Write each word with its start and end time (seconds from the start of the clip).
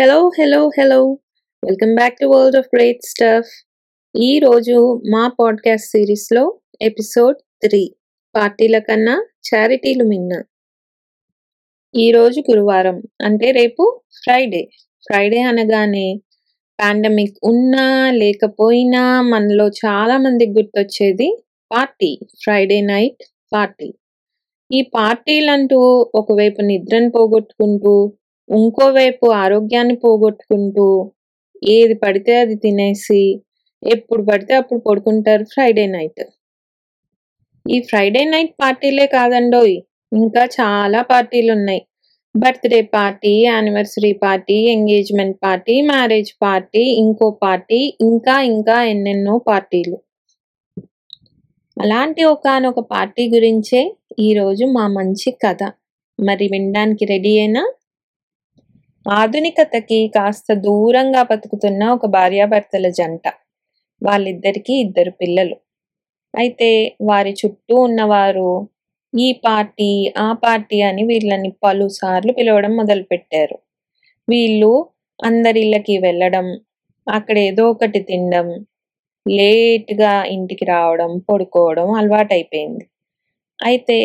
Hello 0.00 0.28
hello 0.28 0.68
hello 0.68 1.18
welcome 1.64 1.94
back 1.94 2.14
to 2.20 2.26
world 2.26 2.56
of 2.56 2.66
great 2.76 3.04
stuff 3.04 3.66
ఈరోజు 4.16 5.02
మా 5.10 5.32
podcast 5.40 5.88
సిరీస్లో 5.88 6.60
episode 6.82 7.36
three 7.66 7.94
పార్టీల 8.36 8.78
కన్నా 8.78 9.26
చారిటీలు 9.54 10.04
మిన్న. 10.04 10.42
ఈరోజు 11.94 12.40
గురువారం 12.40 13.02
అంటే 13.22 13.50
రేపు 13.50 14.02
ఫ్రైడే 14.22 14.68
ఫ్రైడే 15.06 15.42
అనగానే 15.42 16.20
పాండమిక్ 16.80 17.36
ఉన్నా 17.44 18.10
లేకపోయినా 18.10 19.22
మనలో 19.22 19.68
చాలా 19.68 20.18
మందికి 20.18 20.50
గుర్తొచ్చేది 20.50 21.44
పార్టీ 21.72 22.18
ఫ్రైడే 22.42 22.80
నైట్ 22.80 23.22
పార్టీ 23.52 23.94
ఈ 24.72 24.82
పార్టీలంటూ 24.82 26.10
ఒకవైపు 26.14 26.62
నిద్రను 26.62 27.10
పోగొట్టుకుంటూ 27.10 28.12
ఇంకోవైపు 28.48 29.26
ఆరోగ్యాన్ని 29.44 29.96
పోగొట్టుకుంటూ 29.96 30.86
ఏది 31.62 31.94
పడితే 31.94 32.32
అది 32.36 32.56
తినేసి 32.56 33.22
ఎప్పుడు 33.82 34.22
పడితే 34.22 34.52
అప్పుడు 34.54 34.80
పడుకుంటారు 34.80 35.44
ఫ్రైడే 35.44 35.86
నైట్. 35.86 36.22
ఈ 37.66 37.76
ఫ్రైడే 37.80 38.22
నైట్ 38.24 38.54
పార్టీలే 38.62 39.06
కాదండోయ్ 39.06 39.76
ఇంకా 40.12 40.42
చాలా 40.58 41.00
పార్టీలు 41.02 41.50
ఉన్నాయి 41.52 41.82
birthday 42.34 42.80
party 42.96 43.32
anniversary 43.44 44.12
party 44.22 44.56
engagement 44.72 45.36
party 45.44 45.74
marriage 45.82 46.30
party 46.42 46.82
ఇంకో 47.02 47.26
పార్టీ 47.44 47.78
ఇంకా 48.00 48.34
ఇంకా 48.52 48.76
ఎన్నెన్నో 48.84 49.34
పార్టీలు. 49.50 49.96
అలాంటి 51.76 52.22
ఒకానొక 52.24 52.80
పార్టీ 52.94 53.24
గురించే 53.28 53.80
ఈరోజు 54.18 54.64
మా 54.76 54.84
మంచి 54.98 55.30
కథ. 55.44 55.62
మరి 56.18 56.44
వినడానికి 56.52 57.04
రెడీ 57.04 57.32
అయినా 57.38 57.62
ఆధునికతకి 59.06 60.08
కాస్త 60.08 60.52
దూరంగా 60.52 61.22
బతుకుతున్న 61.22 61.84
ఒక 61.88 62.06
భార్యాభర్తల 62.06 62.88
జంట. 62.88 63.28
వాళ్ళిద్దరికీ 64.02 64.74
ఇద్దరు 64.74 65.10
పిల్లలు. 65.10 65.56
అయితే 66.34 66.96
వారి 67.00 67.30
చుట్టూ 67.30 67.74
ఉన్నవారు 67.80 68.68
ఈ 69.14 69.32
పార్టీ 69.44 70.12
ఆ 70.16 70.32
పార్టీ 70.32 70.82
అని 70.82 71.02
వీళ్ళని 71.04 71.50
పలుసార్లు 71.62 72.32
పిలవడం 72.32 72.76
మొదలుపెట్టారు. 72.76 73.56
వీళ్ళు 74.28 74.72
అందరిళ్ళకి 75.24 75.98
వెళ్ళడం 75.98 76.46
అక్కడ 77.06 77.38
ఏదో 77.38 77.70
ఒకటి 77.70 78.00
తినడం 78.00 78.48
లేట్గా 79.28 80.24
ఇంటికి 80.24 80.64
రావడం 80.64 81.18
పడుకోవడం 81.18 81.94
అలవాటైపోయింది. 81.94 82.84
అయితే 83.58 83.98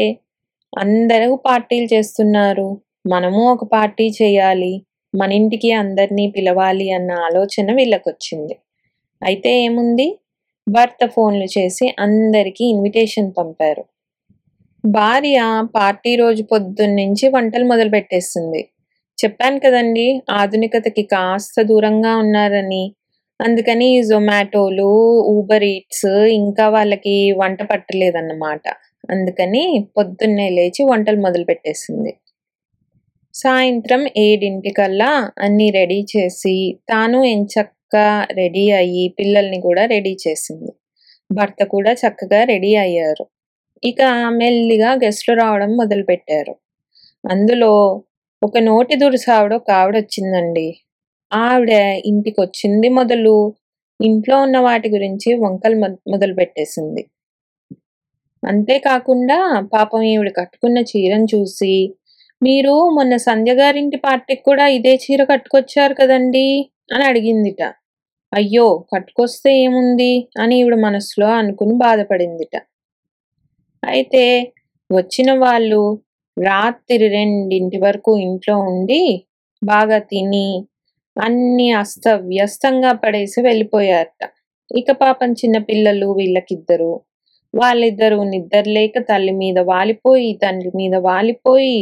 అందరూ 0.73 1.36
పార్టీలు 1.36 1.88
చేస్తున్నారు. 1.94 2.82
మనము 3.08 3.42
ఒక 3.52 3.64
పార్టీ 3.64 4.06
చేయాలి. 4.22 4.73
మన 5.14 5.30
ఇంటికి 5.32 5.70
అందరినీ 5.74 6.26
పిలవాలి 6.36 6.88
అన్న 6.92 7.12
ఆలోచన 7.28 7.74
వీళ్ళకి 7.74 8.08
వచ్చింది 8.10 8.56
అయితే 9.22 9.52
ఏముంది? 9.66 10.08
భర్త 10.68 11.04
ఫోన్లు 11.08 11.48
చేసి 11.58 11.86
అందరికీ 12.00 12.64
ఇన్విటేషన్ 12.66 13.30
పంపారు. 13.38 13.84
భార్య 14.84 15.40
పార్టీ 15.78 16.12
రోజు 16.16 16.44
పొద్దున్నుంచి 16.44 17.26
వంటలు 17.30 17.66
మొదలు 17.66 17.92
పెట్టేస్తుంది 17.96 18.62
చెప్పాను 19.18 19.58
కదండి 19.60 20.06
ఆధునికతకి 20.32 21.04
కాస్త 21.14 21.62
దూరంగా 21.62 22.14
ఉన్నారని. 22.16 22.84
అందుకని 23.40 23.90
జొమాటోలు 24.10 24.90
ఊబర్ 25.34 25.66
ఈట్స్ 25.73 26.10
ఇంకా 26.42 26.66
వాళ్ళకి 26.70 27.16
వంట 27.42 27.60
పట్టలేదన్నమాట. 27.72 28.64
అందుకని 29.12 29.64
పొద్దున్నే 29.98 30.48
లేచి 30.58 30.82
వంటలు 30.92 31.20
మొదలు 31.22 31.46
పెట్టేసింది. 31.46 32.12
సాయంత్రం 33.40 34.02
ఏడింటికల్లా 34.18 35.12
అన్నీ 35.38 35.68
రెడీ 35.70 36.00
చేసి 36.14 36.56
తాను 36.90 37.20
ఎంచక్క 37.26 37.95
రెడీ 38.32 38.66
అయ్యి 38.72 39.06
పిల్లల్ని 39.20 39.59
కూడా 39.62 39.84
రెడీ 39.86 40.14
చేసింది. 40.23 40.72
భర్త 41.30 41.64
కూడా 41.66 41.92
చక్కగా 41.94 42.40
రెడీ 42.44 42.72
అయ్యారు. 42.76 43.26
ఇక 43.83 44.02
మెల్లిగా 44.39 44.92
గెస్ట్లు 45.04 45.33
రావడం 45.36 45.72
మొదలుపెట్టారు. 45.77 46.54
అందులో 47.23 47.73
ఒక 48.42 48.58
నోటి 48.64 48.95
దురుసావిడ 48.95 49.54
ఒక 49.54 49.70
ఆవిడ 49.71 49.95
వచ్చిందండి. 49.98 50.67
ఆవిడ 51.32 51.71
ఇంటికి 52.06 52.39
వచ్చింది 52.42 52.88
మొదలు 52.89 53.36
ఇంట్లో 54.00 54.36
ఉన్న 54.42 54.58
వాటి 54.60 54.88
గురించి 54.89 55.30
వంకలు 55.39 55.77
మొదలు 56.08 56.33
పెట్టేసింది 56.33 57.02
అంతేకాకుండా 58.44 59.38
పాపం 59.73 60.02
ఈవిడ 60.11 60.30
కట్టుకున్న 60.38 60.77
చీరను 60.92 61.27
చూసి 61.33 61.73
మీరు 62.42 62.73
మొన్న 62.89 63.14
సంధ్య 63.17 63.54
గారింటి 63.54 63.98
పార్టీకి 63.98 64.44
కూడా 64.44 64.66
ఇదే 64.67 64.94
చీర 64.95 65.22
కట్టుకొచ్చారు 65.23 65.94
కదండి? 65.94 66.48
అని 66.94 67.04
అడిగిందిట. 67.04 67.61
అయ్యో 68.33 68.66
కట్టుకొస్తే 68.94 69.52
ఏముంది? 69.58 70.11
అని 70.39 70.55
ఈవిడ 70.60 70.76
మనసులో 70.80 71.27
అనుకుని 71.32 71.76
బాధపడిందిట. 71.77 72.55
అయితే 73.83 74.23
వచ్చిన 74.89 75.30
వాళ్ళు 75.39 75.82
రాత్రి 76.38 77.08
రెండింటి 77.08 77.77
వరకు 77.77 78.11
ఇంట్లో 78.17 78.56
ఉండి 78.67 79.02
బాగా 79.61 79.98
తిని 80.00 80.48
అన్ని 81.17 81.67
అస్తవ్యస్తంగా 81.73 82.92
పడేసి 82.94 83.42
వెళ్ళిపోయారట. 83.42 84.21
ఇక 84.71 84.92
పాపం 85.02 85.30
చిన్న 85.32 85.58
పిల్లలు 85.61 86.08
వీళ్ళకిద్దరు 86.11 86.92
వాళ్ళిద్దరూ 87.54 88.20
నిద్రలేక 88.23 88.98
తల్లి 89.10 89.33
మీద 89.33 89.60
వాలిపోయి 89.67 90.30
తండ్రి 90.44 90.71
మీద 90.76 90.95
వాలిపోయి 91.02 91.80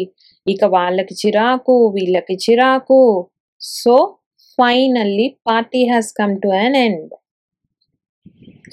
ఇక 0.48 0.64
వాళ్ళకి 0.76 1.14
చిరాకు 1.22 1.76
వీళ్ళకి 1.96 2.36
చిరాకు. 2.46 3.00
So 3.62 3.96
finally 4.58 5.28
party 5.50 5.82
has 5.90 6.12
come 6.20 6.36
to 6.44 6.50
an 6.64 6.78
end 6.86 7.14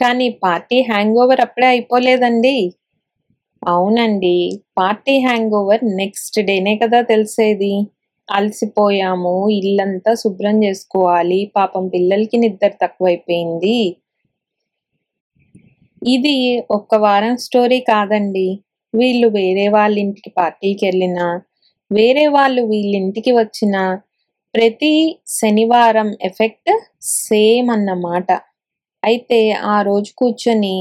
కానీ 0.02 0.26
పార్టీ 0.44 0.78
హ్యాంగ్ 0.90 1.18
ఓవర్ 1.22 1.40
అప్పుడే 1.46 1.66
అయిపోలేదండి. 1.66 2.56
అవునండి. 3.62 4.36
పార్టీ 4.78 5.14
హ్యాంగ్ 5.26 5.54
ఓవర్ 5.60 5.82
నెక్స్ట్ 6.00 6.38
డేనే 6.48 6.74
కదా 6.82 7.00
తెలిసేది. 7.12 7.74
అలసిపోయాము. 8.28 9.34
ఇల్లంతా 9.58 10.12
శుభ్రం 10.22 10.56
చేసుకోవాలి. 10.64 11.40
పాపం 11.56 11.84
పిల్లలకి 11.94 12.36
నిద్ర 12.44 12.70
తక్కువైపోయింది. 12.82 13.78
ఇది 16.02 16.36
ఒక్క 16.76 16.94
వారం 17.06 17.34
స్టోరీ 17.46 17.80
కాదండి. 17.92 18.48
వీళ్ళు 18.94 19.28
వేరే 19.38 19.66
వాళ్ళ 19.76 19.94
ఇంటికి 20.04 20.30
పార్టీకి 20.40 20.82
వెళ్ళినా 20.86 21.26
వేరే 21.94 22.26
వాళ్ళు 22.26 22.62
వీళ్ళింటికి 22.62 23.32
వచ్చిన 23.32 23.76
ప్రతి 24.54 24.94
శనివారం 25.28 26.08
ఎఫెక్ట్ 26.22 26.72
సేమ్ 27.20 27.68
అన్నమాట. 27.70 28.28
అయితే 29.02 29.40
ఆ 29.74 29.76
రోజు 29.82 30.10
కూర్చొని 30.16 30.76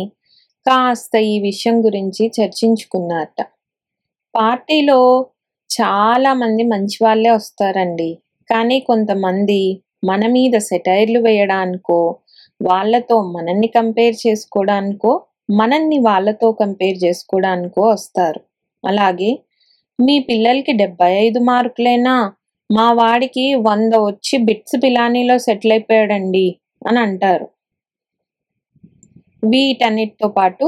కాస్త 0.65 1.13
ఈ 1.31 1.35
విషయం 1.39 1.77
గురించి 1.85 2.23
చర్చించుకున్నారట. 2.37 3.39
పార్టీలో 4.35 4.99
చాలామంది 5.69 6.63
మంచి 6.73 6.97
వాళ్ళే 7.03 7.31
వస్తారండి. 7.31 8.09
కానీ 8.49 8.77
కొంతమంది 8.89 9.61
మన 10.03 10.23
మీద 10.27 10.55
సెటైర్లు 10.69 11.19
వేయడానికో 11.19 11.99
వాళ్ళతో 12.61 13.15
మనల్ని 13.35 13.69
కంపేర్ 13.77 14.15
చేసుకోవడానికో 14.25 15.11
మనల్ని 15.59 15.97
వాళ్ళతో 15.99 16.47
కంపేర్ 16.61 16.97
చేసుకోవడానికో 17.05 17.81
వస్తారు. 17.89 18.39
అలాగే 18.83 19.31
మీ 19.99 20.15
పిల్లలకి 20.27 20.73
డెబ్బై 20.79 21.09
ఐదు 21.17 21.39
మార్కులేనా 21.47 22.15
మా 22.69 22.87
వాడికి 22.99 23.45
వంద 23.67 23.93
వచ్చి 24.05 24.35
బిట్స్ 24.47 24.77
పిలానీలో 24.83 25.35
సెటిల్ 25.45 25.73
అయిపోయాడండి 25.75 26.45
అని 26.87 26.99
అంటారు. 26.99 27.45
వీటన్నిటితో 29.43 30.27
పాటు 30.35 30.67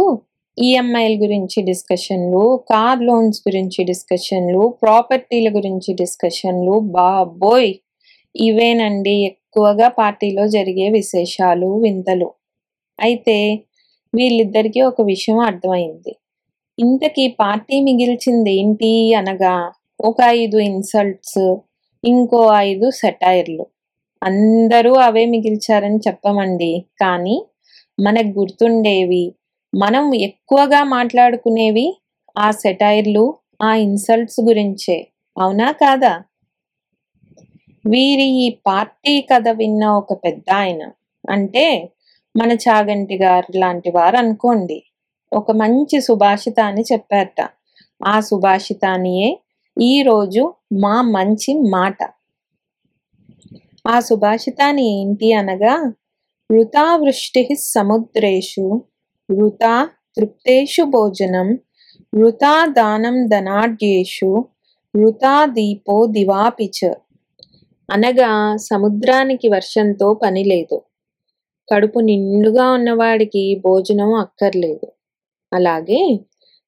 ఈఎంఐల 0.58 1.14
గురించి 1.22 1.60
డిస్కషన్లు 1.64 2.42
కార్ 2.72 3.02
లోన్స్ 3.02 3.40
గురించి 3.48 3.82
డిస్కషన్లు 3.84 4.62
ప్రాపర్టీల 4.84 5.48
గురించి 5.58 5.92
డిస్కషన్లు 5.94 6.76
బాబోయ్! 6.96 7.72
ఇవేనండి 8.36 9.16
ఎక్కువగా 9.30 9.88
పార్టీలో 10.00 10.44
జరిగే 10.56 10.88
విశేషాలు 10.98 11.70
వింతలు. 11.84 12.30
అయితే 13.00 13.38
వీళ్ళిద్దరికీ 14.14 14.82
ఒక 14.90 15.02
విషయం 15.12 15.40
అర్థమైంది. 15.50 16.14
ఇంతకీ 16.78 17.26
పార్టీ 17.40 17.76
మిగిల్చింది 17.82 18.54
ఏంటి 18.60 18.90
అనగా 19.16 19.54
ఒక 20.00 20.18
ఐదు 20.40 20.58
ఇన్సల్ట్స్ 20.70 21.44
ఇంకో 22.04 22.42
ఐదు 22.70 22.88
సెటైర్లు. 22.92 23.64
అందరూ 24.22 24.92
అవే 24.98 25.24
మిగిల్చారని 25.26 26.00
చెప్పమండి. 26.08 26.72
కానీ 27.02 27.36
మనకు 27.98 28.32
గుర్తుండేవి 28.40 29.24
మనం 29.74 30.06
ఎక్కువగా 30.28 30.82
మాట్లాడుకునేవి 30.96 31.88
ఆ 32.36 32.48
సెటైర్లు 32.64 33.24
ఆ 33.62 33.72
ఇన్సల్ట్స్ 33.86 34.40
గురించే. 34.40 34.98
అవునా 35.38 35.70
కాదా? 35.84 36.14
వీరి 37.86 38.28
ఈ 38.44 38.48
పార్టీ 38.68 39.14
కథ 39.22 39.48
విన్న 39.58 39.84
ఒక 39.92 40.14
పెద్ద 40.26 40.48
ఆయన 40.54 40.84
అంటే 41.24 41.66
మన 42.36 42.52
చాగంటి 42.66 43.16
గారు 43.16 43.52
లాంటి 43.58 43.90
వారు 43.90 44.18
అనుకోండి 44.18 44.78
ఒక 45.32 45.52
మంచి 45.52 46.02
సుభాషితాన్ని 46.02 46.84
చెప్పారట. 46.94 47.40
ఆ 48.06 48.20
సుభాషితానియే 48.20 49.30
ఈరోజు 49.82 50.54
మా 50.74 51.02
మంచి 51.02 51.54
మాట. 51.70 52.00
ఆ 53.88 54.00
సుభాషితాన్ని 54.00 54.84
ఏంటి 55.00 55.34
అనగా 55.34 55.74
వృతా 56.52 56.96
వృష్టి 56.96 57.56
సముద్రేషు 57.56 58.66
వృతా 59.30 59.90
తృప్తేషు 60.18 60.84
భోజనం 60.84 61.48
వృతా 62.14 62.66
దానం 62.66 63.28
ధనాఢ్యేషు 63.28 64.32
వృతా 64.94 65.46
దీపో 65.46 66.06
దివాపిచ 66.06 66.80
అనగా 67.90 68.32
సముద్రానికి 68.58 69.50
వర్షంతో 69.50 70.14
పని 70.14 70.44
లేదు. 70.44 70.78
కడుపు 71.72 72.00
నిండుగా 72.00 72.72
ఉన్నవాడికి 72.72 73.62
భోజనం 73.64 74.14
అక్కర్లేదు. 74.14 74.88
అలాగే 75.56 76.02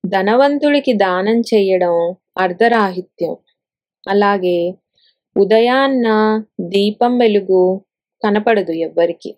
ధనవంతుడికి 0.03 0.93
దానం 1.03 1.37
చేయడం 1.51 1.95
అర్ధరాహిత్యం. 2.37 3.33
అలాగే 4.03 4.59
ఉదయాన్న 5.35 6.07
దీపం 6.73 7.13
వెలుగు 7.17 7.63
కనపడదు 8.23 8.73
ఎవ్వరికి. 8.87 9.31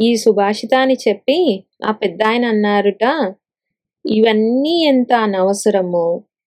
ఈ 0.00 0.10
సుభాషితాన్ని 0.16 0.96
చెప్పి 1.06 1.38
ఆ 1.84 1.92
పెద్ద 2.02 2.20
ఆయన 2.22 2.44
అన్నారుట 2.46 3.04
ఇవన్నీ 4.04 4.74
ఎంత 4.84 5.12
అనవసరమో 5.26 6.06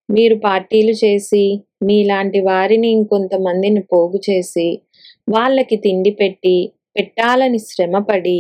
మీరు 0.10 0.36
పార్టీలు 0.40 0.94
చేసి 1.04 1.44
మీలాంటి 1.84 2.40
వారిని 2.42 2.90
ఇంకొంతమందిని 2.98 3.82
పోగు 3.94 4.20
చేసి 4.30 4.68
వాళ్ళకి 5.30 5.76
తిండి 5.76 6.12
పెట్టి 6.12 6.58
పెట్టాలని 6.96 7.60
శ్రమపడి 7.70 8.40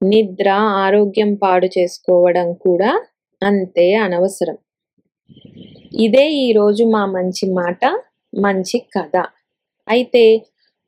నిద్ర 0.00 0.48
ఆరోగ్యం 0.76 1.30
పాడు 1.34 1.68
చేసుకోవడం 1.78 2.48
కూడా 2.54 2.90
అంతే 3.42 3.86
అనవసరం. 3.94 4.56
ఇదే 5.96 6.24
ఈరోజు 6.44 6.82
మా 6.84 7.02
మంచి 7.06 7.44
మాట 7.52 7.84
మంచి 8.32 8.78
కథ. 8.96 9.16
అయితే 9.88 10.24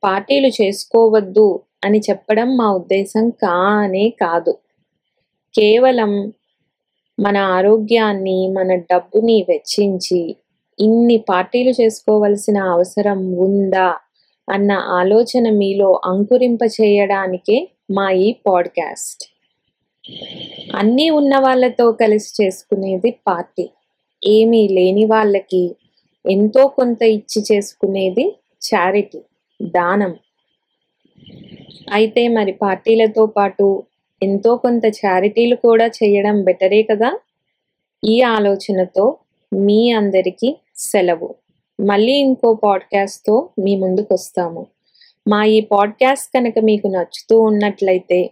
పార్టీలు 0.03 0.49
చేసుకోవద్దు 0.61 1.47
అని 1.83 1.99
చెప్పడం 1.99 2.49
మా 2.55 2.67
ఉద్దేశం 2.71 3.25
కానే 3.43 4.05
కాదు. 4.21 4.53
కేవలం 5.55 6.13
మన 7.17 7.37
ఆరోగ్యాన్ని 7.57 8.39
మన 8.47 8.75
డబ్బుని 8.91 9.37
వెచ్చించి 9.49 10.21
ఇన్ని 10.79 11.17
పార్టీలు 11.27 11.71
చేసుకోవలసిన 11.81 12.57
అవసరం 12.67 13.19
ఉందా 13.37 13.89
అన్న 14.47 14.71
ఆలోచన 14.71 15.45
మీలో 15.51 15.89
అంకురింప 16.05 16.63
చేయడానికే 16.73 17.57
మా 17.93 18.11
ఈ 18.11 18.33
పాడ్కాస్ట్. 18.47 19.23
అన్నీ 20.75 21.09
ఉన్న 21.09 21.39
వాళ్ళతో 21.39 21.91
కలిసి 21.91 22.43
చేసుకునేది 22.43 23.11
పార్టీ. 23.27 23.69
ఏమీ 24.27 24.67
లేని 24.67 25.05
వాళ్ళకి 25.05 25.75
ఎంతో 26.31 26.67
కొంత 26.67 27.01
ఇచ్చి 27.01 27.43
చేసుకునేది 27.51 28.39
చారిటీ 28.59 29.19
దానం. 29.61 30.15
అయితే 31.91 32.27
మరి 32.27 32.51
పార్టీలతో 32.51 33.25
పాటు 33.25 33.83
ఎంతో 34.23 34.55
కొంత 34.57 34.85
చారిటీలు 34.85 35.55
కూడా 35.55 35.87
చేయడం 35.87 36.43
బెటరే 36.43 36.83
కదా? 36.83 37.19
ఈ 38.05 38.21
ఆలోచనతో 38.21 39.17
మీ 39.53 39.91
అందరికీ 39.91 40.57
సెలవు. 40.75 41.35
మళ్ళీ 41.79 42.13
ఇంకో 42.13 42.53
పాడ్కాస్ట్తో 42.53 43.49
మీ 43.59 43.75
ముందుకు 43.75 44.13
వస్తాము 44.13 44.67
మా 45.27 45.45
ఈ 45.45 45.59
పాడ్కాస్ట్ 45.61 46.33
కనుక 46.33 46.53
మీకు 46.59 46.87
నచ్చుతూ 46.87 47.41
ఉన్నట్లయితే 47.41 48.31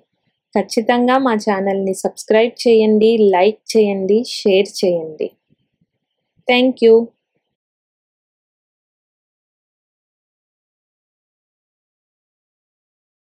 ఖచ్చితంగా 0.60 1.18
మా 1.18 1.34
ఛానల్ని 1.34 1.94
సబ్స్క్రైబ్ 1.94 2.68
చేయండి 2.68 3.18
లైక్ 3.18 3.78
చేయండి 3.78 4.24
షేర్ 4.28 4.68
చేయండి. 4.86 5.28
Thank 6.48 6.84
you 6.84 7.08